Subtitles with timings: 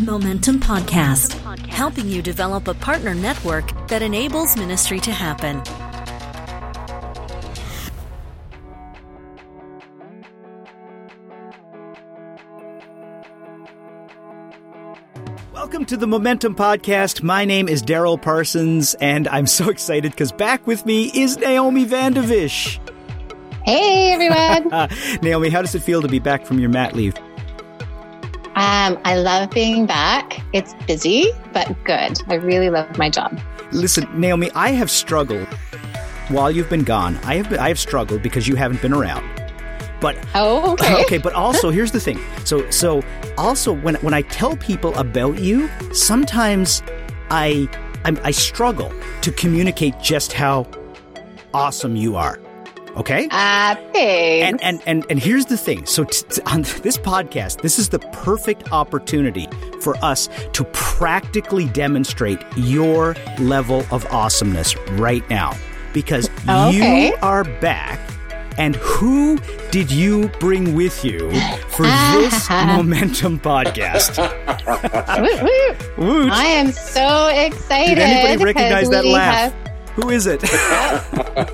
[0.00, 1.32] Momentum Podcast,
[1.66, 5.60] helping you develop a partner network that enables ministry to happen.
[15.52, 17.24] Welcome to the Momentum Podcast.
[17.24, 21.84] My name is Daryl Parsons, and I'm so excited because back with me is Naomi
[21.84, 22.78] Vandevish.
[23.64, 24.88] Hey, everyone.
[25.22, 27.14] Naomi, how does it feel to be back from your mat leave?
[28.58, 30.40] Um, I love being back.
[30.52, 32.20] It's busy, but good.
[32.26, 33.38] I really love my job.
[33.70, 35.46] Listen, Naomi, I have struggled
[36.26, 37.18] while you've been gone.
[37.18, 39.24] I have been, I have struggled because you haven't been around.
[40.00, 41.04] But oh, okay.
[41.04, 42.18] okay, but also here's the thing.
[42.44, 43.04] So so
[43.36, 46.82] also when when I tell people about you, sometimes
[47.30, 47.68] I
[48.04, 50.66] I, I struggle to communicate just how
[51.54, 52.40] awesome you are.
[52.98, 53.28] Okay.
[53.30, 54.48] Uh, thanks.
[54.48, 55.86] And and and and here's the thing.
[55.86, 59.48] So t- t- on this podcast, this is the perfect opportunity
[59.80, 65.56] for us to practically demonstrate your level of awesomeness right now
[65.92, 67.08] because Okay.
[67.08, 68.00] you are back.
[68.58, 69.38] And who
[69.70, 71.30] did you bring with you
[71.68, 71.82] for
[72.18, 74.18] this momentum podcast?
[75.22, 75.98] Woot, woot.
[75.98, 76.32] Woot.
[76.32, 77.94] I am so excited.
[77.94, 79.54] Did anybody recognize that laugh?
[80.00, 80.42] Who is it?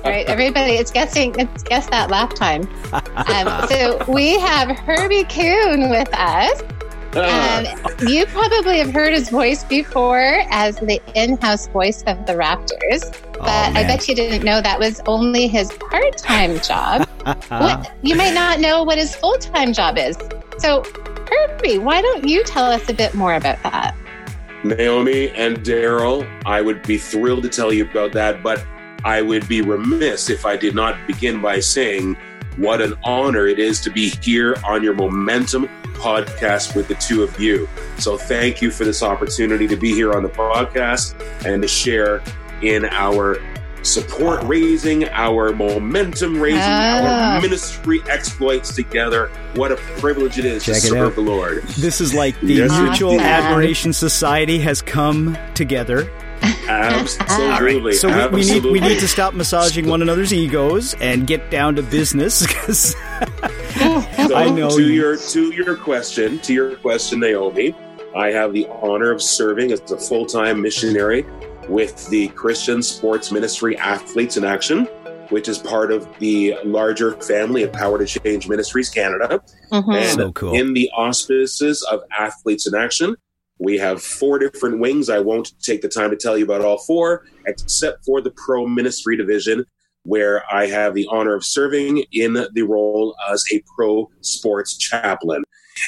[0.03, 1.35] Right, everybody, it's guessing.
[1.37, 2.67] It's guess that laugh time.
[2.93, 6.61] Um, so we have Herbie Kuhn with us.
[7.15, 13.11] Um, you probably have heard his voice before as the in-house voice of the Raptors,
[13.33, 13.87] but I Oh, man.
[13.87, 17.07] bet you didn't know that was only his part-time job.
[17.49, 20.17] what, you might not know what his full-time job is.
[20.57, 20.83] So,
[21.29, 23.95] Herbie, why don't you tell us a bit more about that?
[24.67, 28.65] Naomi and Daryl, I would be thrilled to tell you about that, but
[29.03, 32.17] I would be remiss if I did not begin by saying
[32.57, 37.21] what an honor it is to be here on your Momentum podcast with the two
[37.21, 37.69] of you.
[37.99, 42.23] So thank you for this opportunity to be here on the podcast and to share
[42.61, 43.39] in our
[43.85, 47.35] support raising, our momentum raising, Ah.
[47.35, 49.29] our ministry exploits together.
[49.55, 51.15] What a privilege it is Check to it serve out.
[51.15, 51.63] the Lord.
[51.77, 53.25] This is like the Yes, Mutual indeed.
[53.25, 56.09] Admiration Society has come together.
[56.67, 57.93] Absolutely.
[57.93, 61.75] So we, we need we need to stop massaging one another's egos and get down
[61.75, 62.95] to business because
[63.77, 67.75] So I know to you- your to your question, to your question, Naomi,
[68.15, 71.25] I have the honor of serving as a full time missionary
[71.69, 74.85] with the Christian Sports Ministry Athletes in Action,
[75.29, 79.41] which is part of the larger family of Power to Change Ministries Canada.
[79.71, 79.95] Mhm.
[79.95, 80.53] And So cool.
[80.53, 83.15] in the auspices of Athletes in Action,
[83.57, 85.09] we have four different wings.
[85.09, 88.67] I won't take the time to tell you about all four, except for the pro
[88.67, 89.65] ministry division,
[90.03, 95.43] where I have the honor of serving in the role as a pro sports chaplain.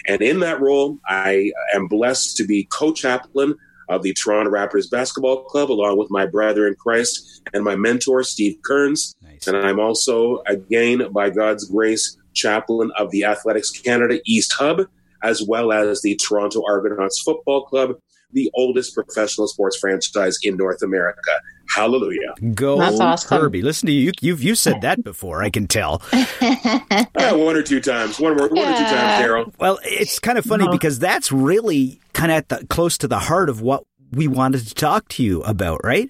[0.07, 3.55] And in that role, I am blessed to be co chaplain
[3.89, 8.23] of the Toronto Raptors Basketball Club, along with my brother in Christ and my mentor,
[8.23, 9.15] Steve Kearns.
[9.21, 9.47] Nice.
[9.47, 14.81] And I'm also, again, by God's grace, chaplain of the Athletics Canada East Hub,
[15.23, 17.95] as well as the Toronto Argonauts Football Club,
[18.31, 21.41] the oldest professional sports franchise in North America.
[21.77, 22.33] Hallelujah.
[22.53, 23.39] Go That's awesome.
[23.39, 23.61] Kirby.
[23.61, 24.11] Listen to you.
[24.21, 25.43] You've you've said that before.
[25.43, 26.01] I can tell.
[26.11, 28.19] Ah, one or two times.
[28.19, 29.53] One, or- one or two times, Daryl.
[29.59, 30.71] Well, it's kind of funny Uh-huh.
[30.73, 34.67] because that's really kind of at the close to the heart of what we wanted
[34.67, 36.09] to talk to you about, right?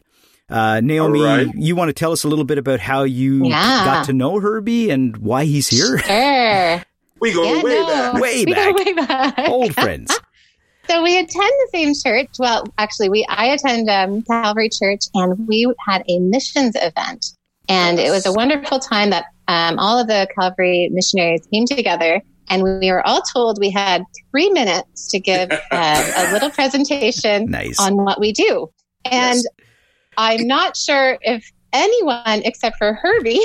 [0.49, 1.47] Uh, Naomi, All right.
[1.55, 3.83] you want to tell us a little bit about how you Yeah.
[3.83, 5.97] got to know Herbie and why he's here?
[5.97, 6.83] Sure.
[7.19, 7.87] We go Yeah, way no.
[7.87, 8.13] back.
[8.21, 8.75] Way We go back.
[8.75, 9.49] way back.
[9.49, 10.17] Old friends.
[10.87, 12.29] So we attend the same church.
[12.39, 17.25] Well, actually, we I attend um, Calvary Church, and we had a missions event,
[17.67, 22.21] and it was a wonderful time that um, all of the Calvary missionaries came together,
[22.49, 27.51] and we were all told we had three minutes to give uh, a little presentation
[27.51, 27.79] Nice.
[27.79, 28.69] on what we do,
[29.05, 29.45] and Yes.
[30.17, 33.41] I'm not sure if anyone except for Herbie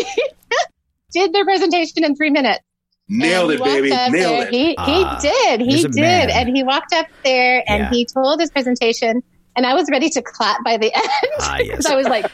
[1.13, 2.61] did their presentation in three minutes.
[3.09, 3.91] Nailed it, he baby.
[3.91, 4.43] Nailed there.
[4.47, 4.51] it.
[4.51, 5.61] He, he Ah, did.
[5.61, 5.95] He did.
[5.97, 6.31] man.
[6.31, 7.91] And he walked up there and Yeah.
[7.91, 9.23] he told his presentation.
[9.55, 11.87] And I was ready to clap by the end because yes.
[11.87, 12.31] I was like,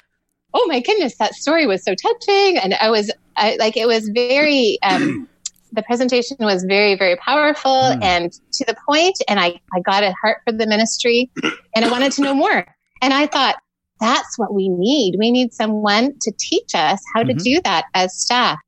[0.54, 2.58] oh my goodness, that story was so touching.
[2.58, 5.28] And I was I, like, it was very, um,
[5.72, 8.02] the presentation was very, very powerful Mm.
[8.02, 11.30] and to the point, And I, I got a heart for the ministry
[11.74, 12.66] and I wanted to know more.
[13.02, 13.56] And I thought,
[14.00, 15.16] that's what we need.
[15.18, 17.42] We need someone to teach us how to Mhm.
[17.42, 18.58] do that as staff.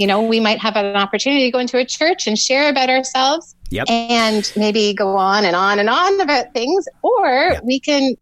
[0.00, 2.88] You know, we might have an opportunity to go into a church and share about
[2.88, 3.84] ourselves Yep.
[3.90, 7.64] and maybe go on and on and on about things, or Yep.
[7.64, 8.14] we can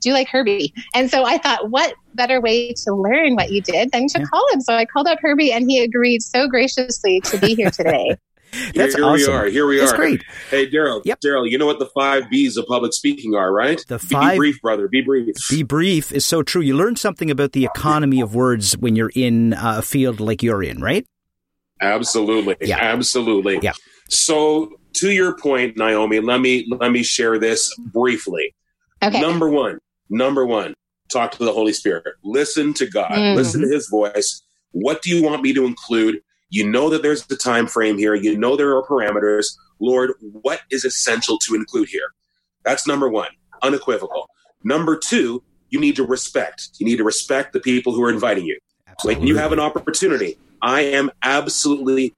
[0.00, 0.72] do like Herbie.
[0.94, 4.24] And so I thought, what better way to learn what you did than to Yeah.
[4.26, 4.60] call him?
[4.60, 8.16] So I called up Herbie and he agreed so graciously to be here today.
[8.76, 9.32] That's here awesome.
[9.32, 9.46] we are.
[9.46, 9.96] Here we That's are.
[9.96, 10.22] great.
[10.50, 11.02] Hey, Daryl.
[11.04, 11.18] Yep.
[11.22, 13.84] Daryl, you know what the five B's of public speaking are, right?
[13.88, 14.86] The five- Be brief, brother.
[14.86, 15.34] Be brief.
[15.50, 16.62] Be brief is so true.
[16.62, 20.40] You learn something about the economy of words when you're in uh, a field like
[20.44, 21.04] you're in, right?
[21.80, 22.56] Absolutely.
[22.60, 22.78] Yeah.
[22.78, 23.58] Absolutely.
[23.62, 23.72] Yeah.
[24.08, 28.54] So to your point, Naomi, let me let me share this briefly.
[29.02, 29.20] Okay.
[29.20, 29.78] Number one,
[30.08, 30.74] number one,
[31.10, 32.04] talk to the Holy Spirit.
[32.24, 33.10] Listen to God.
[33.10, 33.36] Mm.
[33.36, 34.42] Listen to his voice.
[34.72, 36.20] What do you want me to include?
[36.48, 38.14] You know that there's a time frame here.
[38.14, 39.46] You know there are parameters.
[39.80, 42.12] Lord, what is essential to include here?
[42.64, 43.30] That's number one,
[43.62, 44.28] unequivocal.
[44.64, 46.68] Number two, you need to respect.
[46.78, 48.58] You need to respect the people who are inviting you.
[48.86, 49.20] Absolutely.
[49.20, 52.12] When you have an opportunity, I am absolutely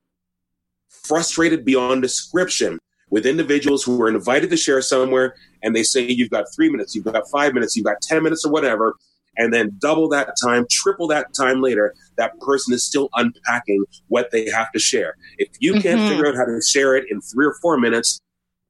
[0.88, 2.78] frustrated beyond description
[3.10, 6.94] with individuals who are invited to share somewhere and they say you've got three minutes,
[6.94, 8.96] you've got five minutes, you've got 10 minutes or whatever,
[9.36, 14.30] and then double that time, triple that time later, that person is still unpacking what
[14.30, 15.14] they have to share.
[15.36, 16.08] If you can't Mhm.
[16.08, 18.18] figure out how to share it in three or four minutes,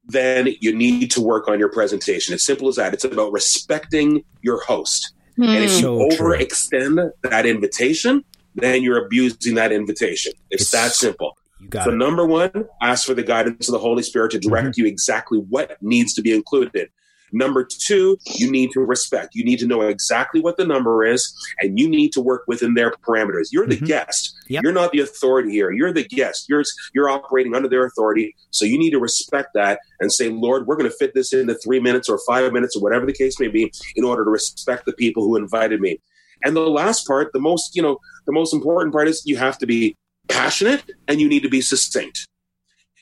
[0.09, 2.35] then you need to work on your presentation.
[2.35, 2.95] It's simple as that.
[2.95, 5.13] It's about respecting your host.
[5.37, 5.79] And if Hmm.
[5.79, 6.37] you So true.
[6.37, 8.25] overextend that invitation,
[8.61, 10.33] then you're abusing that invitation.
[10.51, 11.37] It's, It's- that simple.
[11.73, 11.97] So, it.
[11.97, 14.83] number one, ask for the guidance of the Holy Spirit to direct Mm-hmm.
[14.83, 16.89] you exactly what needs to be included.
[17.31, 19.35] Number two, you need to respect.
[19.35, 22.73] You need to know exactly what the number is, and you need to work within
[22.73, 23.49] their parameters.
[23.53, 23.87] You're the Mhm.
[23.87, 24.35] guest.
[24.49, 24.63] Yep.
[24.63, 25.71] You're not the authority here.
[25.71, 26.47] You're the guest.
[26.49, 26.63] You're
[26.95, 28.35] you're operating under their authority.
[28.51, 31.55] So you need to respect that and say, Lord, we're going to fit this into
[31.57, 34.87] three minutes or five minutes or whatever the case may be, in order to respect
[34.87, 36.01] the people who invited me.
[36.45, 39.57] And the last part, the most you know, the most important part is you have
[39.59, 39.97] to be
[40.29, 42.29] passionate and you need to be succinct.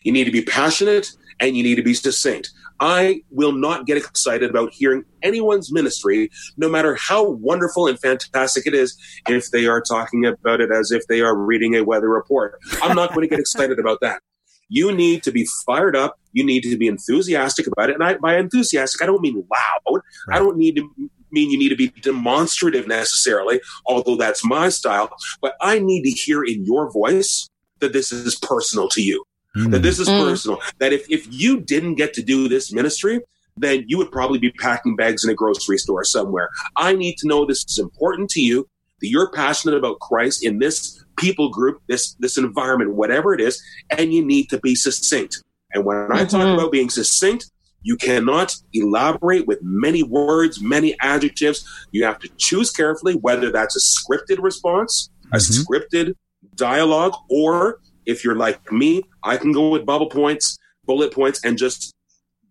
[0.05, 1.09] You need to be passionate
[1.41, 2.49] and you need to be succinct.
[2.79, 8.69] I will not get excited about hearing anyone's ministry, no matter how wonderful and fantastic
[8.69, 8.97] it is,
[9.29, 12.61] if they are talking about it as if they are reading a weather report.
[12.81, 14.21] I'm not going to get excited about that.
[14.69, 16.21] You need to be fired up.
[16.33, 17.95] You need to be enthusiastic about it.
[17.95, 20.01] And I, by enthusiastic, I don't mean loud.
[20.31, 25.11] I don't need to mean you need to be demonstrative necessarily, although that's my style.
[25.41, 27.49] But I need to hear in your voice
[27.81, 29.25] that this is personal to you
[29.55, 29.83] that Mm.
[29.83, 30.19] this is Mm.
[30.19, 30.61] personal.
[30.81, 33.21] That if, if you didn't get to do this ministry,
[33.57, 36.51] then you would probably be packing bags in a grocery store somewhere.
[36.77, 38.69] I need to know this is important to you,
[39.01, 43.59] that you're passionate about Christ in this people group, this this environment, whatever it is,
[43.91, 45.43] and you need to be succinct.
[45.73, 46.55] And when I talk Mhm.
[46.55, 47.51] about being succinct,
[47.87, 51.65] you cannot elaborate with many words, many adjectives.
[51.93, 55.65] You have to choose carefully whether that's a scripted response, a Mhm.
[55.65, 56.15] scripted
[56.57, 61.57] dialogue, or if you're like me, I can go with bubble points, bullet points, and
[61.57, 61.93] just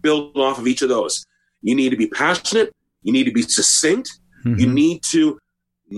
[0.02, 1.26] build off of each of those.
[1.62, 2.72] You need to be passionate.
[3.04, 4.08] You need to be succinct.
[4.46, 4.74] You Mhm.
[4.74, 5.38] need to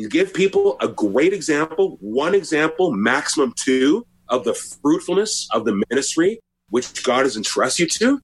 [0.10, 6.40] give people a great example, one example, maximum two, of the fruitfulness of the ministry
[6.70, 8.20] which God has entrusted you to.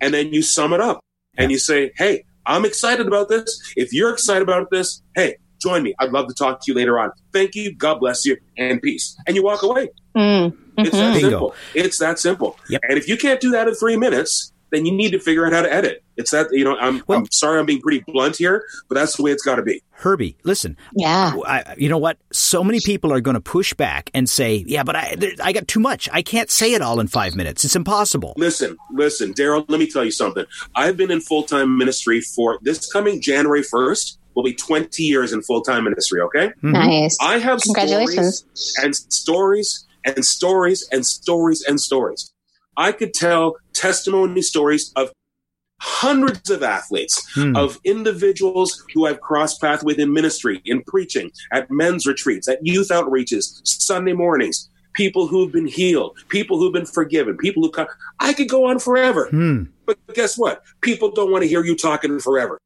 [0.00, 1.00] And then you sum it up
[1.36, 3.60] and you say, Hey, I'm excited about this.
[3.76, 5.94] If you're excited about this, hey, join me.
[5.98, 7.10] I'd love to talk to you later on.
[7.32, 7.74] Thank you.
[7.74, 9.16] God bless you and peace.
[9.26, 9.88] And you walk away.
[10.16, 10.54] Mm.
[10.78, 10.92] It's Mhm.
[10.92, 11.30] that Bingo.
[11.30, 11.54] simple.
[11.74, 12.58] It's that simple.
[12.68, 12.80] Yep.
[12.88, 15.52] And if you can't do that in three minutes, then you need to figure out
[15.52, 16.03] how to edit.
[16.16, 16.76] It's that you know.
[16.76, 19.56] I'm, Well- I'm sorry, I'm being pretty blunt here, but that's the way it's got
[19.56, 19.82] to be.
[19.90, 20.76] Herbie, listen.
[20.94, 21.34] Yeah.
[21.46, 22.18] I, you know what?
[22.32, 25.52] So many people are going to push back and say, "Yeah, but I, there, I
[25.52, 26.08] got too much.
[26.12, 27.64] I can't say it all in five minutes.
[27.64, 29.64] It's impossible." Listen, listen, Daryl.
[29.68, 30.44] Let me tell you something.
[30.74, 34.18] I've been in full time ministry for this coming January first.
[34.34, 36.20] Will be 20 years in full time ministry.
[36.20, 36.72] Okay, Mhm.
[36.72, 37.16] Nice.
[37.20, 38.44] I have Congratulations.
[38.52, 42.32] stories and stories and stories and stories and stories.
[42.76, 45.12] I could tell testimony stories of
[45.84, 47.54] hundreds of athletes, Hmm.
[47.56, 52.58] of individuals who I've crossed path with in ministry, in preaching, at men's retreats, at
[52.66, 57.86] youth outreaches, Sunday mornings, people who've been healed, people who've been forgiven, people who come.
[58.20, 59.28] I could go on forever.
[59.28, 59.64] Hmm.
[59.84, 60.62] But guess what?
[60.80, 62.58] People don't want to hear you talking forever.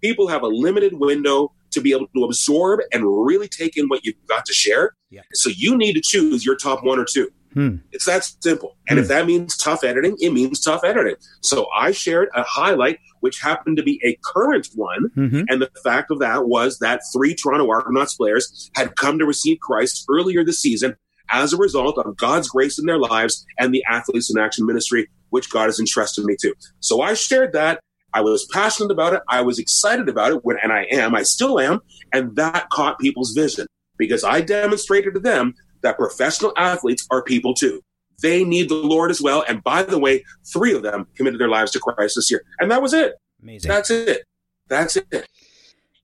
[0.00, 4.04] People have a limited window to be able to absorb and really take in what
[4.04, 4.94] you've got to share.
[5.10, 5.22] Yeah.
[5.34, 7.30] So you need to choose your top one or two.
[7.54, 7.76] Hmm.
[7.92, 8.76] It's that simple.
[8.88, 11.14] And if that means tough editing, it means tough editing.
[11.40, 15.10] So I shared a highlight, which happened to be a current one.
[15.16, 15.44] Mhm.
[15.48, 19.58] And the fact of that was that three Toronto Argonauts players had come to receive
[19.60, 20.96] Christ earlier this season
[21.30, 25.08] as a result of God's grace in their lives and the Athletes in Action ministry,
[25.30, 26.54] which God has entrusted me to.
[26.80, 27.80] So I shared that.
[28.12, 29.22] I was passionate about it.
[29.28, 31.80] I was excited about it when, and I am, I still am.
[32.12, 35.54] And that caught people's vision because I demonstrated to them
[35.84, 37.80] that professional athletes are people too.
[38.20, 39.44] They need the Lord as well.
[39.46, 42.42] And by the way, three of them committed their lives to Christ this year.
[42.58, 43.14] And that was it.
[43.42, 43.68] Amazing.
[43.68, 44.24] That's it.
[44.68, 45.28] That's it.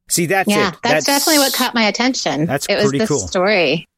[0.08, 0.78] See, that's yeah, it.
[0.82, 2.46] that's, definitely what caught my attention.
[2.46, 3.18] That's it was pretty the cool.
[3.20, 3.88] story.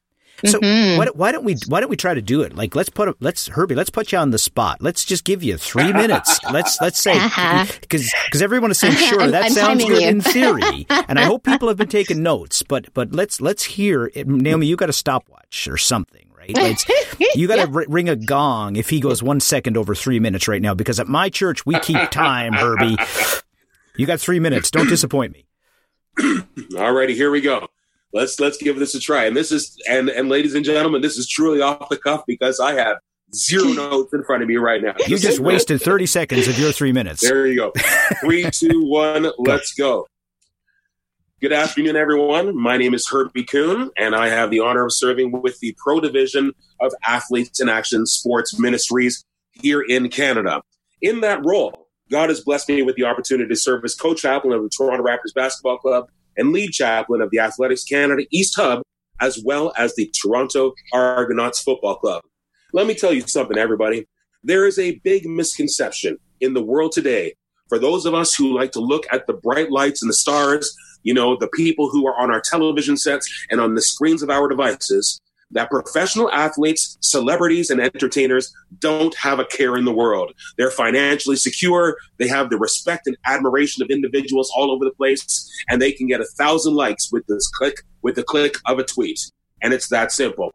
[0.45, 0.97] So mm-hmm.
[0.97, 2.55] why, why, don't we why don't we try to do it?
[2.55, 4.81] Like let's put a, let's Herbie, let's put you on the spot.
[4.81, 6.39] Let's just give you three minutes.
[6.51, 8.23] let's let's say because uh-huh.
[8.25, 10.07] because everyone is saying sure that I'm sounds good you.
[10.07, 12.61] in theory, and I hope people have been taking notes.
[12.61, 14.27] But but let's let's hear it.
[14.27, 14.67] Naomi.
[14.67, 16.27] You got a stopwatch or something.
[16.35, 16.49] Right?
[17.35, 17.73] you got to yeah.
[17.73, 20.99] r- ring a gong if he goes one second over three minutes right now, because
[20.99, 22.97] at my church we keep time, Herbie.
[23.95, 24.69] You got three minutes.
[24.69, 25.45] Don't disappoint me.
[26.77, 27.69] All righty, here we go
[28.13, 29.25] let's let's give this a try.
[29.25, 32.59] And this is and and ladies and gentlemen, this is truly off the cuff because
[32.59, 32.97] I have
[33.33, 34.93] zero notes in front of me right now.
[35.07, 37.21] You just wasted 30 seconds of your three minutes.
[37.21, 37.73] There you go.
[38.21, 40.07] Three, two, one, let's go.
[41.41, 42.55] Good afternoon, everyone.
[42.55, 45.99] My name is Herbie Kuhn, and I have the honor of serving with the Pro
[45.99, 50.61] Division of Athletes in Action Sports Ministries here in Canada.
[51.01, 54.63] In that role, God has blessed me with the opportunity to serve as co-chaplain of
[54.63, 58.81] the Toronto Raptors Basketball Club and lead chaplain of the Athletics Canada East Hub,
[59.19, 62.23] as well as the Toronto Argonauts Football Club.
[62.73, 64.07] Let me tell you something, everybody.
[64.43, 67.35] There is a big misconception in the world today
[67.69, 70.75] for those of us who like to look at the bright lights and the stars,
[71.03, 74.29] you know, the people who are on our television sets and on the screens of
[74.29, 75.19] our devices,
[75.53, 80.33] that professional athletes, celebrities, and entertainers don't have a care in the world.
[80.57, 81.97] They're financially secure.
[82.17, 86.07] They have the respect and admiration of individuals all over the place, and they can
[86.07, 89.19] get a thousand likes with this click, with the click of a tweet.
[89.61, 90.51] And it's that simple.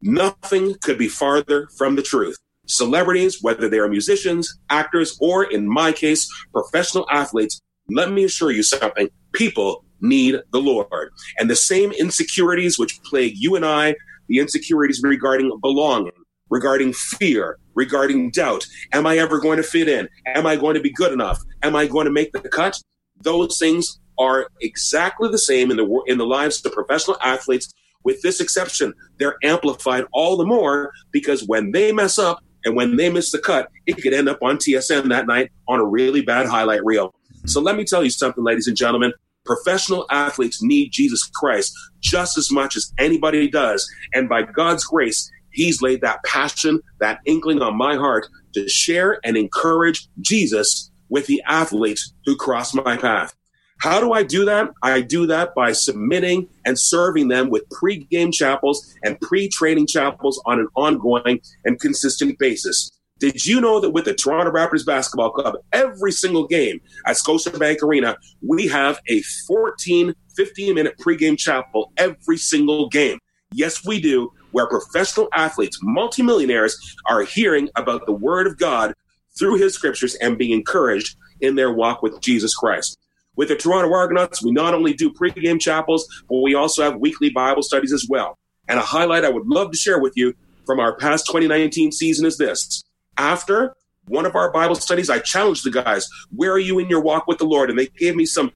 [0.00, 2.36] Nothing could be farther from the truth.
[2.66, 8.50] Celebrities, whether they are musicians, actors, or in my case, professional athletes, let me assure
[8.50, 9.08] you something.
[9.32, 11.10] People need the Lord.
[11.38, 13.94] And the same insecurities which plague you and I
[14.28, 16.12] the insecurities regarding belonging,
[16.50, 18.66] regarding fear, regarding doubt.
[18.92, 20.08] Am I ever going to fit in?
[20.26, 21.42] Am I going to be good enough?
[21.62, 22.80] Am I going to make the cut?
[23.20, 27.72] Those things are exactly the same in the in the lives of professional athletes
[28.04, 32.96] with this exception they're amplified all the more because when they mess up and when
[32.96, 36.22] they miss the cut it could end up on TSN that night on a really
[36.22, 37.14] bad highlight reel
[37.46, 39.12] so let me tell you something ladies and gentlemen
[39.48, 43.88] Professional athletes need Jesus Christ just as much as anybody does.
[44.12, 49.18] And by God's grace, He's laid that passion, that inkling on my heart to share
[49.24, 53.34] and encourage Jesus with the athletes who cross my path.
[53.80, 54.68] How do I do that?
[54.82, 60.60] I do that by submitting and serving them with pre-game chapels and pre-training chapels on
[60.60, 62.90] an ongoing and consistent basis.
[63.18, 67.82] Did you know that with the Toronto Raptors Basketball Club, every single game at Scotiabank
[67.82, 73.18] Arena, we have a 14, 15 minute pregame chapel every single game?
[73.52, 78.94] Yes, we do, where professional athletes, multimillionaires, are hearing about the Word of God
[79.36, 82.98] through His scriptures and being encouraged in their walk with Jesus Christ.
[83.34, 87.30] With the Toronto Argonauts, we not only do pregame chapels, but we also have weekly
[87.30, 88.38] Bible studies as well.
[88.68, 90.34] And a highlight I would love to share with you
[90.66, 92.84] from our past 2019 season is this
[93.18, 93.74] after
[94.06, 97.26] one of our Bible studies, I challenged the guys, where are you in your walk
[97.26, 97.70] with the Lord?
[97.70, 98.52] And they gave me some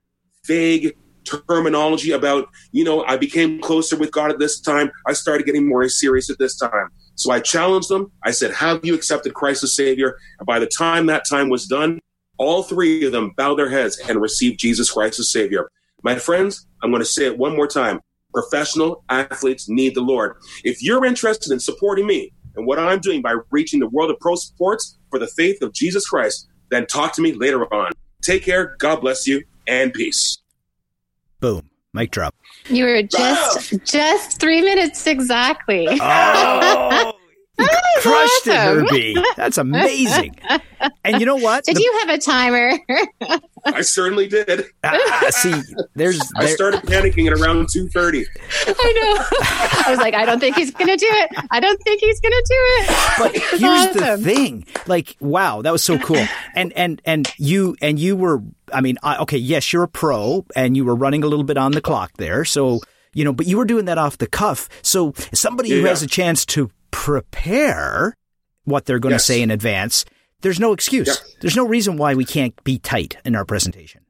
[0.46, 4.90] vague terminology about, you know, I became closer with God at this time.
[5.06, 6.88] I started getting more serious at this time.
[7.14, 8.10] So I challenged them.
[8.24, 10.16] I said, Have you accepted Christ as Savior?
[10.38, 12.00] And by the time that time was done,
[12.38, 15.70] all three of them bowed their heads and received Jesus Christ as Savior.
[16.02, 18.00] My friends, I'm going to say it one more time.
[18.32, 20.36] Professional athletes need the Lord.
[20.64, 24.18] If you're interested in supporting me, and what I'm doing by reaching the world of
[24.20, 27.92] pro sports for the faith of Jesus Christ, then talk to me later on.
[28.22, 28.76] Take care.
[28.78, 30.38] God bless you and peace.
[31.40, 31.70] Boom.
[31.94, 32.34] Mic drop.
[32.68, 35.86] You were just just three minutes exactly.
[35.90, 37.11] Oh,
[37.56, 38.52] crushed awesome.
[38.52, 39.16] it, Herbie.
[39.36, 40.36] That's amazing.
[41.04, 41.64] And you know what?
[41.64, 42.72] Did the, you have a timer?
[43.64, 44.64] I certainly did.
[44.82, 45.54] Ah, see,
[45.94, 46.20] there's.
[46.36, 48.24] I started panicking at around two thirty.
[48.66, 49.24] I know.
[49.86, 51.30] I was like, I don't think he's going to do it.
[51.50, 52.88] I don't think he's going to do it.
[53.18, 54.00] But here's awesome.
[54.00, 56.24] the thing: like, wow, that was so cool.
[56.54, 58.42] And and and you and you were.
[58.72, 61.58] I mean, I, okay, yes, you're a pro, and you were running a little bit
[61.58, 62.80] on the clock there, so
[63.14, 64.68] you know, but you were doing that off the cuff.
[64.82, 65.76] So somebody yeah.
[65.76, 68.16] who has a chance to prepare
[68.64, 70.04] what they're going to say in advance,
[70.42, 71.08] there's no excuse.
[71.08, 71.14] Yeah.
[71.40, 74.02] There's no reason why we can't be tight in our presentation.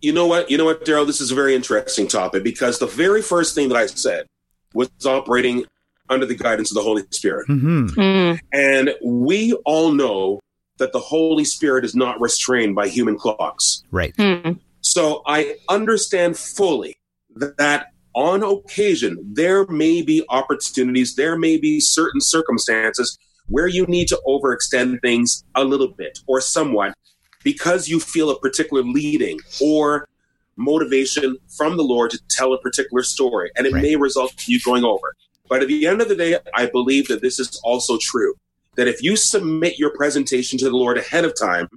[0.00, 0.50] You know what?
[0.50, 1.06] You know what, Daryl?
[1.06, 4.26] This is a very interesting topic because the very first thing that I said
[4.72, 5.64] was operating
[6.08, 7.48] under the guidance of the Holy Spirit.
[7.48, 7.86] Mm-hmm.
[8.00, 8.38] Mm.
[8.52, 10.40] And we all know
[10.78, 13.84] that the Holy Spirit is not restrained by human clocks.
[13.90, 14.16] Right.
[14.16, 14.58] Mm.
[14.80, 16.96] So I understand fully
[17.36, 24.08] that on occasion, there may be opportunities, there may be certain circumstances where you need
[24.08, 26.94] to overextend things a little bit or somewhat
[27.42, 30.08] because you feel a particular leading or
[30.56, 33.50] motivation from the Lord to tell a particular story.
[33.56, 33.82] And it right.
[33.82, 35.14] may result in you going over.
[35.48, 38.34] But at the end of the day, I believe that this is also true.
[38.76, 41.68] That if you submit your presentation to the Lord ahead of time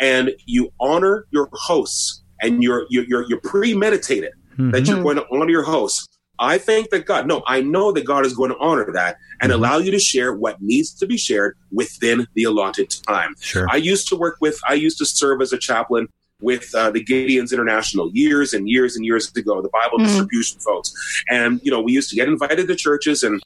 [0.00, 4.70] and you honor your hosts and you're you're you're, you're premeditated mm-hmm.
[4.70, 6.08] that you're going to honor your host.
[6.38, 9.52] I think that God, no, I know that God is going to honor that and
[9.52, 9.62] mm-hmm.
[9.62, 13.34] allow you to share what needs to be shared within the allotted time.
[13.40, 13.66] Sure.
[13.70, 16.08] I used to work with, I used to serve as a chaplain
[16.40, 20.06] with uh, the Gideons International years and years and years ago, the Bible mm-hmm.
[20.06, 20.92] distribution folks.
[21.30, 23.40] And, you know, we used to get invited to churches and,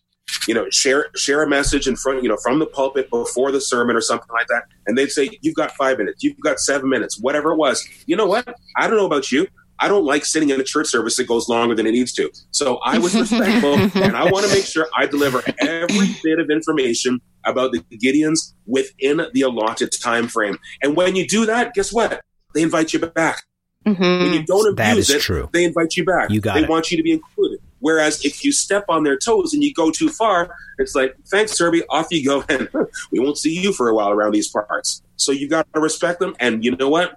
[0.49, 3.61] you know, share share a message in front, you know, from the pulpit before the
[3.61, 4.65] sermon or something like that.
[4.87, 7.87] And they'd say, You've got five minutes, you've got seven minutes, whatever it was.
[8.07, 8.57] You know what?
[8.77, 9.47] I don't know about you.
[9.79, 12.31] I don't like sitting in a church service that goes longer than it needs to.
[12.51, 16.51] So I was respectful and I want to make sure I deliver every bit of
[16.51, 20.59] information about the Gideons within the allotted time frame.
[20.83, 22.21] And when you do that, guess what?
[22.55, 23.43] They invite you back.
[23.87, 24.03] Mm-hmm.
[24.03, 25.49] When you don't abuse it, true.
[25.53, 26.31] they invite you back.
[26.31, 26.69] You got they it.
[26.69, 27.61] want you to be included.
[27.79, 31.53] Whereas if you step on their toes and you go too far, it's like, thanks,
[31.53, 32.69] Serby, off you go, and
[33.13, 35.03] we won't see you for a while around these parts.
[35.17, 36.35] So you've got to respect them.
[36.41, 37.17] And you know what?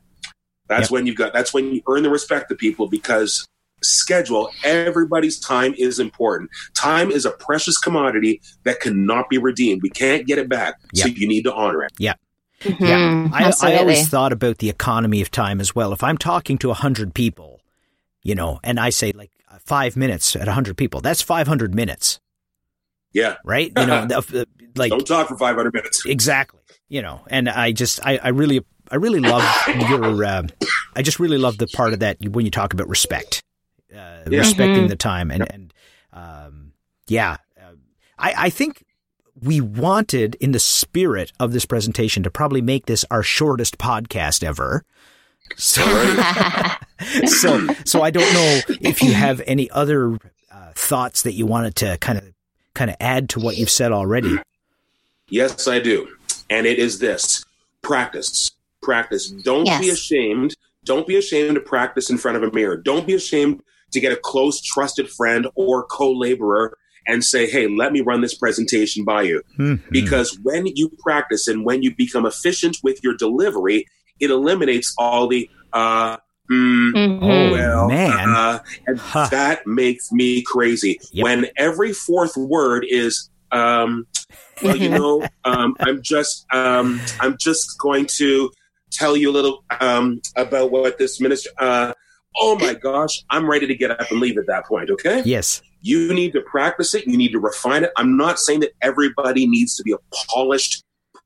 [0.69, 0.91] That's yep.
[0.91, 1.33] when you've got.
[1.33, 3.45] That's when you earn the respect of people because
[3.81, 4.49] schedule.
[4.63, 6.49] Everybody's time is important.
[6.73, 9.81] Time is a precious commodity that cannot be redeemed.
[9.81, 10.75] We can't get it back.
[10.93, 11.07] Yep.
[11.07, 11.91] So you need to honor it.
[11.97, 12.13] Yeah.
[12.61, 12.83] Mm-hmm.
[12.83, 15.93] Yeah, I, I, always thought about the economy of time as well.
[15.93, 17.61] If I'm talking to 100 people,
[18.21, 19.31] you know, and I say like
[19.65, 22.19] five minutes at 100 people, that's 500 minutes.
[23.13, 23.38] Yeah.
[23.45, 23.71] Right?
[23.77, 24.07] You know,
[24.75, 24.89] like.
[24.89, 26.03] Don't talk for 500 minutes.
[26.05, 26.59] Exactly.
[26.89, 29.43] You know, and I just, I, I really, I really love
[29.89, 30.43] your, uh,
[30.96, 33.43] I just really love the part of that when you talk about respect,
[33.93, 34.39] uh, yeah.
[34.39, 34.88] respecting mm-hmm.
[34.88, 35.31] the time.
[35.31, 35.74] And, and
[36.13, 36.74] um,
[37.08, 37.74] yeah, uh,
[38.17, 38.84] I, I think
[39.41, 44.43] we wanted in the spirit of this presentation to probably make this our shortest podcast
[44.43, 44.84] ever.
[45.55, 45.81] So,
[47.25, 50.17] so, so I don't know if you have any other
[50.51, 52.34] uh, thoughts that you wanted to kind of,
[52.74, 54.38] kind of add to what you've said already.
[55.29, 56.15] Yes, I do.
[56.50, 57.46] And it is this
[57.81, 59.29] practice, practice.
[59.29, 59.81] Don't yes.
[59.81, 60.55] be ashamed.
[60.86, 62.77] Don't be ashamed to practice in front of a mirror.
[62.77, 66.77] Don't be ashamed to get a close, trusted friend or co laborer
[67.08, 69.41] and say, hey, let me run this presentation by you.
[69.58, 69.89] Mm-hmm.
[69.91, 73.86] Because when you practice and when you become efficient with your delivery,
[74.19, 76.17] it eliminates all the, uh,
[76.51, 77.23] mm, mm-hmm.
[77.23, 78.30] oh, well, man.
[78.30, 79.27] Uh, and huh.
[79.32, 80.99] that makes me crazy.
[81.12, 81.23] Yep.
[81.23, 84.06] When every fourth word is, um,
[84.62, 88.51] well, you know, um, I'm just, um, I'm just going to
[88.99, 91.49] tell you a little um, about what this minister.
[91.57, 91.93] Uh,
[92.38, 94.89] oh my gosh, I'm ready to get up and leave at that point.
[94.89, 95.23] Okay.
[95.25, 95.62] Yes.
[95.81, 97.07] You need to practice it.
[97.07, 97.91] You need to refine it.
[97.95, 100.83] I'm not saying that everybody needs to be a polished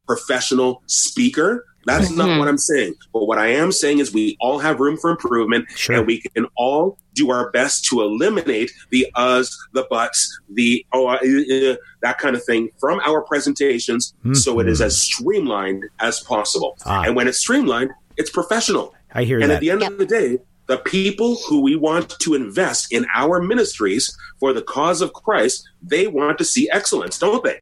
[0.08, 1.66] professional speaker.
[1.86, 2.18] That's mm-hmm.
[2.18, 2.96] not what I'm saying.
[3.12, 5.98] But what I am saying is we all have room for improvement sure.
[5.98, 11.08] and we can all do our best to eliminate the uhs, the buts, the oh,
[11.08, 14.34] uh, uh, that kind of thing from our presentations mm-hmm.
[14.34, 16.78] so it is as streamlined as possible.
[16.86, 17.04] Ah.
[17.04, 18.94] And when it's streamlined, it's professional.
[19.14, 19.44] I hear you.
[19.44, 19.56] and that.
[19.56, 19.92] at the end yep.
[19.92, 24.62] of the day, the people who we want to invest in our ministries for the
[24.62, 27.60] cause of Christ, they want to see excellence, don't they?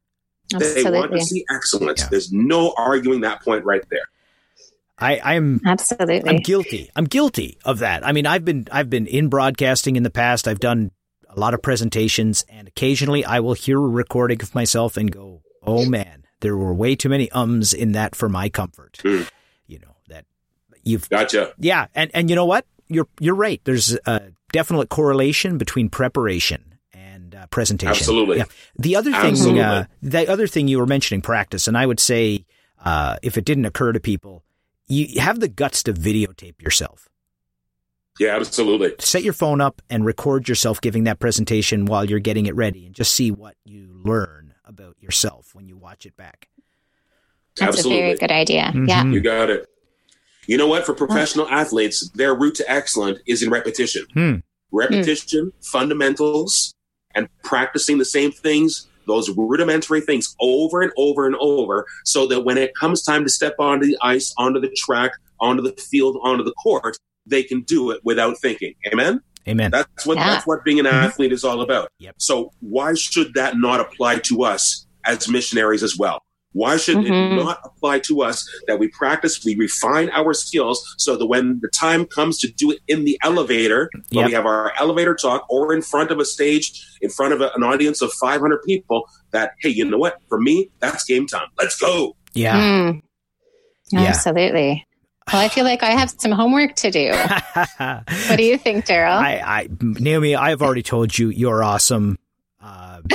[0.53, 0.83] Absolutely.
[0.83, 2.01] They want to see excellence.
[2.01, 2.07] Yeah.
[2.09, 4.05] There's no arguing that point right there.
[4.97, 6.29] I, am absolutely.
[6.29, 6.91] I'm guilty.
[6.95, 8.05] I'm guilty of that.
[8.05, 10.47] I mean, I've been I've been in broadcasting in the past.
[10.47, 10.91] I've done
[11.27, 15.41] a lot of presentations, and occasionally I will hear a recording of myself and go,
[15.63, 19.27] "Oh man, there were way too many ums in that for my comfort." Mm.
[19.65, 20.25] You know that
[20.83, 21.55] you've gotcha.
[21.57, 22.67] Yeah, and and you know what?
[22.91, 23.61] you're you're right.
[23.63, 26.70] There's a definite correlation between preparation and
[27.41, 27.89] uh, presentation.
[27.89, 28.37] Absolutely.
[28.37, 28.45] Yeah.
[28.77, 32.45] The other thing, uh, the other thing you were mentioning, practice, and I would say,
[32.83, 34.43] uh, if it didn't occur to people,
[34.87, 37.09] you have the guts to videotape yourself.
[38.19, 38.93] Yeah, absolutely.
[38.99, 42.85] Set your phone up and record yourself giving that presentation while you're getting it ready,
[42.85, 46.49] and just see what you learn about yourself when you watch it back.
[47.57, 47.99] That's absolutely.
[47.99, 48.63] a very good idea.
[48.63, 48.85] Mm-hmm.
[48.85, 49.67] Yeah, you got it.
[50.47, 50.85] You know what?
[50.85, 54.05] For professional athletes, their route to excellence is in repetition.
[54.13, 54.35] Hmm.
[54.71, 55.61] Repetition, hmm.
[55.61, 56.75] fundamentals,
[57.15, 62.41] and practicing the same things, those rudimentary things over and over and over, so that
[62.41, 66.17] when it comes time to step onto the ice, onto the track, onto the field,
[66.23, 68.73] onto the court, they can do it without thinking.
[68.91, 69.21] Amen?
[69.47, 69.71] Amen.
[69.71, 70.27] That's what yeah.
[70.27, 70.95] that's what being an mm-hmm.
[70.95, 71.89] athlete is all about.
[71.99, 72.15] Yep.
[72.17, 76.23] So why should that not apply to us as missionaries as well?
[76.53, 77.39] Why should mm-hmm.
[77.39, 81.59] it not apply to us that we practice, we refine our skills so that when
[81.61, 84.25] the time comes to do it in the elevator, when yep.
[84.27, 87.51] we have our elevator talk or in front of a stage, in front of a,
[87.55, 90.17] an audience of 500 people, that, hey, you know what?
[90.27, 91.47] For me, that's game time.
[91.57, 92.15] Let's go.
[92.33, 92.59] Yeah.
[92.59, 93.01] Mm.
[93.91, 94.01] yeah.
[94.01, 94.85] Absolutely.
[95.31, 97.11] Well, I feel like I have some homework to do.
[97.77, 99.15] what do you think, Daryl?
[99.15, 102.17] I, I, Naomi, I've already told you you're awesome.
[102.61, 103.01] Uh,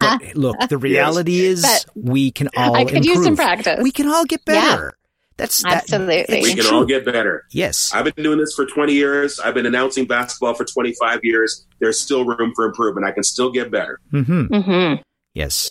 [0.00, 3.16] But look, the reality is But we can all I could improve.
[3.16, 3.80] use some practice.
[3.82, 4.92] We can all get better.
[5.36, 6.16] That's Absolutely.
[6.36, 6.78] it's We can true.
[6.78, 7.44] all get better.
[7.52, 7.92] yes.
[7.94, 9.38] I've been doing this for 20 years.
[9.38, 11.64] I've been announcing basketball for 25 years.
[11.80, 13.06] There's still room for improvement.
[13.06, 14.00] I can still get better.
[14.10, 14.94] hmm hmm
[15.34, 15.70] Yes.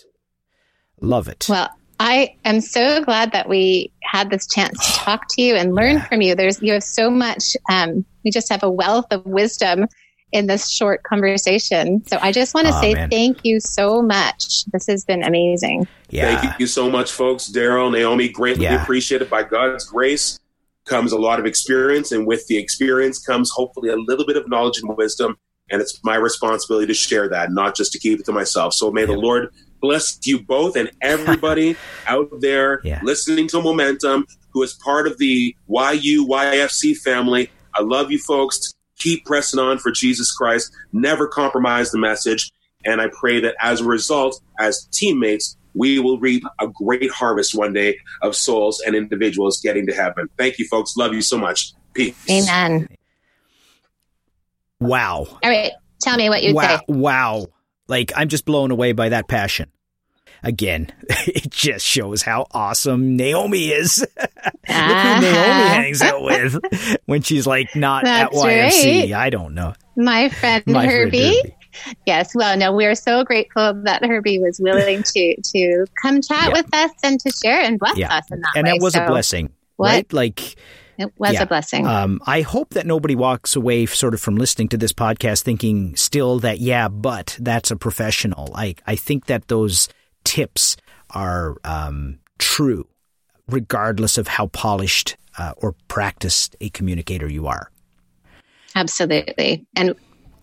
[1.00, 1.46] Love it.
[1.48, 1.68] Well,
[2.00, 5.96] I am so glad that we had this chance to talk to you and learn
[5.96, 6.04] Yeah.
[6.06, 6.34] from you.
[6.34, 7.56] There's you have so much.
[7.70, 9.86] Um, we just have a wealth of wisdom
[10.32, 12.02] in this short conversation.
[12.06, 13.10] So I just want to Aw, say man.
[13.10, 14.64] thank you so much.
[14.66, 15.86] This has been amazing.
[16.10, 16.40] yeah.
[16.40, 17.48] Thank you so much, folks.
[17.50, 18.82] Daryl, Naomi, greatly Yeah.
[18.82, 19.30] appreciated.
[19.30, 20.38] By God's grace
[20.86, 24.48] comes a lot of experience, and with the experience comes hopefully a little bit of
[24.48, 25.36] knowledge and wisdom.
[25.70, 28.72] And it's my responsibility to share that, not just to keep it to myself.
[28.72, 29.50] So may the Lord
[29.82, 33.00] bless you both and everybody out there Yeah.
[33.02, 37.50] listening to Momentum who is part of the YU YFC family.
[37.74, 38.72] I love you folks.
[38.98, 40.72] Keep pressing on for Jesus Christ.
[40.92, 42.50] Never compromise the message.
[42.84, 47.54] And I pray that as a result, as teammates, we will reap a great harvest
[47.54, 50.28] one day of souls and individuals getting to heaven.
[50.36, 50.96] Thank you, folks.
[50.96, 51.72] Love you so much.
[51.94, 52.16] Peace.
[52.28, 52.88] Amen.
[54.80, 55.26] Wow.
[55.42, 56.78] All right, tell me what you'd wow.
[56.78, 56.84] say.
[56.88, 57.46] Wow.
[57.88, 59.70] Like I'm just blown away by that passion.
[60.42, 60.92] Again,
[61.26, 63.98] it just shows how awesome Naomi is.
[64.20, 64.30] Look
[64.66, 65.18] who Ah.
[65.20, 66.58] Naomi hangs out with
[67.06, 69.02] when she's like not at That's YFC.
[69.02, 69.12] right.
[69.12, 69.72] I don't know.
[69.96, 71.36] My friend My friend Herbie.
[71.38, 71.54] Herbie.
[72.06, 76.52] Yes, well, no, we're so grateful that Herbie was willing to to come chat Yeah.
[76.52, 78.14] with us and to share and bless Yeah.
[78.16, 78.72] us in that And way.
[78.78, 79.88] that was So a blessing, what?
[79.88, 80.12] right?
[80.12, 80.56] Like
[80.98, 81.42] It was Yeah.
[81.42, 81.86] a blessing.
[81.86, 85.94] Um, I hope that nobody walks away sort of from listening to this podcast thinking
[85.94, 88.50] still that, yeah, but that's a professional.
[88.54, 89.88] I, I think that those
[90.28, 90.76] tips
[91.08, 92.86] are um, true,
[93.48, 97.70] regardless of how polished uh, or practiced a communicator you are.
[98.76, 99.66] Absolutely.
[99.74, 99.94] And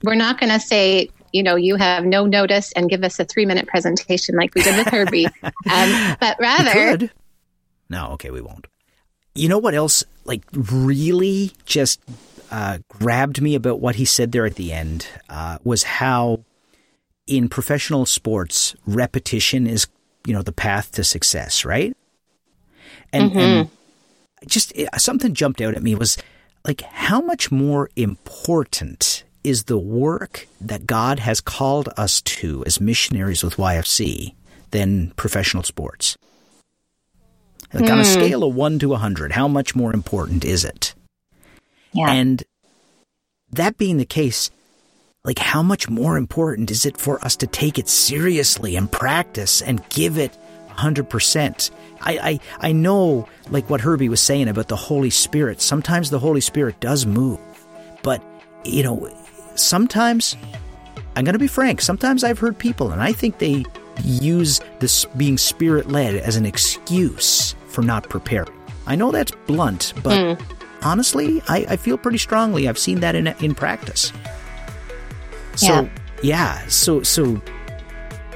[0.03, 3.25] we're not going to say, you know, you have no notice and give us a
[3.25, 5.25] three minute presentation like we did with Herbie.
[5.43, 7.11] um, but rather.
[7.87, 8.65] No, okay, we won't.
[9.35, 12.01] You know what else, like, really just
[12.49, 16.43] uh, grabbed me about what he said there at the end uh, was how
[17.27, 19.87] in professional sports, repetition is,
[20.25, 21.95] you know, the path to success, right?
[23.11, 24.45] And, and mm-hmm.
[24.47, 26.17] just it, something jumped out at me was
[26.65, 32.81] like, how much more important is the work that God has called us to as
[32.81, 34.33] missionaries with YFC
[34.71, 36.17] than professional sports?
[37.73, 38.13] Like on a mm-hmm.
[38.13, 40.93] scale of one to a hundred, how much more important is it?
[41.95, 42.43] yeah, And
[43.51, 44.51] that being the case,
[45.25, 49.61] like how much more important is it for us to take it seriously and practice
[49.61, 50.37] and give it
[50.69, 51.71] 100%?
[52.01, 56.19] I, I, I know, like what Herbie was saying about the Holy Spirit, sometimes the
[56.19, 57.39] Holy Spirit does move.
[58.03, 58.23] But,
[58.63, 59.09] you know,
[59.55, 60.37] sometimes,
[61.15, 63.65] I'm going to be frank, sometimes I've heard people, and I think they
[64.03, 68.53] use this being spirit led as an excuse for not preparing.
[68.85, 70.43] I know that's blunt, but hmm.
[70.83, 72.67] honestly, I, I feel pretty strongly.
[72.69, 74.11] I've seen that in in practice.
[75.55, 75.89] So
[76.23, 77.41] yeah, so so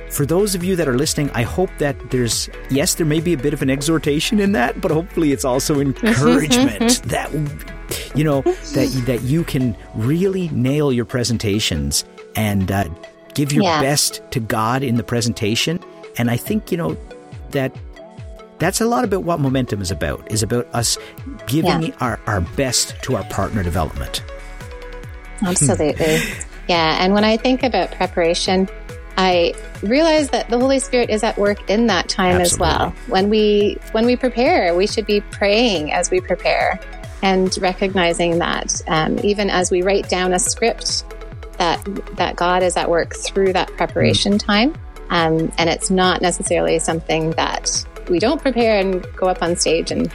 [0.10, 3.34] for those of you that are listening, I hope that there's yes, there may be
[3.34, 7.32] a bit of an exhortation in that, but hopefully it's also encouragement that
[8.16, 12.06] you know that that you can really nail your presentations
[12.36, 12.86] and uh,
[13.34, 13.82] give your Yeah.
[13.82, 15.80] best to God in the presentation.
[16.18, 16.98] And I think you know
[17.52, 17.74] that
[18.60, 20.98] that's a lot about what momentum is about is about us
[21.48, 21.96] giving Yeah.
[22.02, 24.22] our, our best to our partner development
[25.42, 26.20] absolutely.
[26.70, 27.04] Yeah.
[27.04, 28.70] And when I think about preparation,
[29.18, 29.54] I
[29.84, 32.92] realize that the Holy Spirit is at work in that time as well.
[33.08, 36.80] When we when we prepare, we should be praying as we prepare
[37.22, 41.04] and recognizing that um, even as we write down a script,
[41.58, 41.84] that
[42.16, 44.40] that God is at work through that preparation Mm.
[44.46, 44.74] time,
[45.10, 49.92] um, and it's not necessarily something that we don't prepare and go up on stage
[49.92, 50.10] and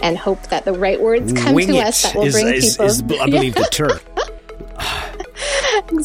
[0.00, 2.72] and hope that the right words come Wing to us that will is- bring is-
[2.76, 2.86] people.
[2.86, 3.98] is, I believe the term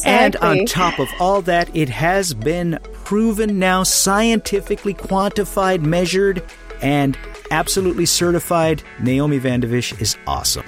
[0.04, 6.42] And on top of all that, it has been proven now, scientifically quantified, measured,
[6.82, 7.18] and
[7.50, 8.82] absolutely certified.
[9.00, 10.66] Naomi Vandevish is awesome.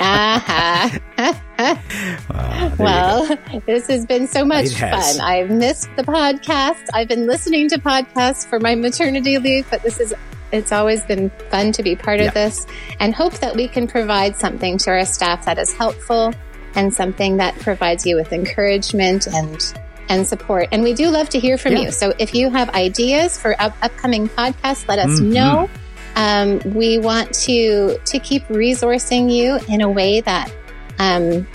[0.00, 0.98] Uh-huh.
[1.18, 1.42] Aha.
[1.58, 2.84] There you go.
[2.84, 5.20] well, this has been so much fun.
[5.20, 6.84] I've missed the podcast.
[6.94, 10.14] I've been listening to podcasts for my maternity leave, but this is
[10.52, 12.28] it's always been fun to be part Yeah.
[12.28, 12.66] of this
[13.00, 16.32] and hope that we can provide something to our staff that is helpful
[16.74, 19.74] and something that provides you with encouragement and
[20.08, 20.68] and support.
[20.72, 21.80] And we do love to hear from yeah.
[21.80, 21.90] you.
[21.90, 25.32] So if you have ideas for up- upcoming podcasts, let us mm-hmm.
[25.32, 25.70] know.
[26.16, 30.52] Um, we want to to keep resourcing you in a way that
[30.98, 31.46] um,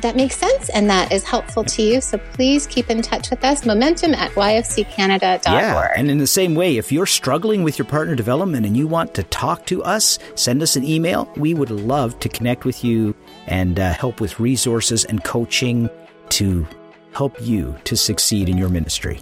[0.00, 2.00] that makes sense and that is helpful to you.
[2.00, 3.64] So please keep in touch with us.
[3.64, 5.44] Momentum at yfccanada.org.
[5.44, 8.86] Yeah, and in the same way, if you're struggling with your partner development and you
[8.86, 11.30] want to talk to us, send us an email.
[11.36, 13.14] We would love to connect with you
[13.46, 15.88] and uh, help with resources and coaching
[16.30, 16.66] to
[17.12, 19.20] help you to succeed in your ministry.